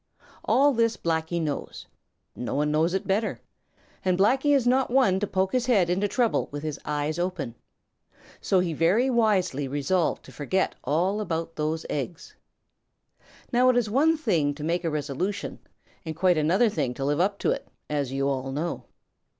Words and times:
All 0.43 0.73
this 0.73 0.97
Blacky 0.97 1.39
knows. 1.39 1.85
No 2.35 2.55
one 2.55 2.71
knows 2.71 2.95
it 2.95 3.05
better. 3.05 3.39
And 4.03 4.17
Blacky 4.17 4.55
is 4.55 4.65
not 4.65 4.89
one 4.89 5.19
to 5.19 5.27
poke 5.27 5.51
his 5.51 5.67
head 5.67 5.91
into 5.91 6.07
trouble 6.07 6.47
with 6.49 6.63
his 6.63 6.79
eyes 6.85 7.19
open. 7.19 7.53
So 8.41 8.61
he 8.61 8.73
very 8.73 9.11
wisely 9.11 9.67
resolved 9.67 10.23
to 10.25 10.31
forget 10.31 10.73
all 10.83 11.21
about 11.21 11.55
those 11.55 11.85
eggs. 11.87 12.33
Now 13.51 13.69
it 13.69 13.77
is 13.77 13.91
one 13.91 14.17
thing 14.17 14.55
to 14.55 14.63
make 14.63 14.83
a 14.83 14.89
resolution 14.89 15.59
and 16.03 16.15
quite 16.15 16.35
another 16.39 16.67
thing 16.67 16.95
to 16.95 17.05
live 17.05 17.19
up 17.19 17.37
to 17.37 17.51
it, 17.51 17.67
as 17.87 18.11
you 18.11 18.27
all 18.27 18.51
know. 18.51 18.85